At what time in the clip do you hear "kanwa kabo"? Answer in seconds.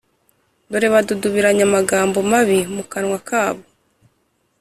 2.91-3.63